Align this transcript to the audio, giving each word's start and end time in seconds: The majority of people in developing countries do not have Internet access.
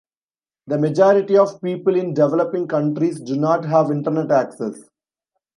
The 0.65 0.79
majority 0.79 1.37
of 1.37 1.61
people 1.61 1.95
in 1.95 2.15
developing 2.15 2.67
countries 2.67 3.19
do 3.21 3.37
not 3.37 3.65
have 3.65 3.91
Internet 3.91 4.31
access. 4.31 4.89